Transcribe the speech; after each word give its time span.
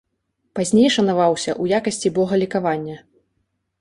Пазней 0.59 0.87
шанаваўся 0.95 1.51
ў 1.61 1.81
якасці 1.83 2.13
бога 2.19 2.43
лекавання. 2.45 2.97